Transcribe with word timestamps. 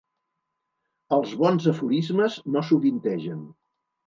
Els 1.17 1.35
bons 1.41 1.67
aforismes 1.73 2.39
no 2.57 2.65
sovintegen. 2.71 3.45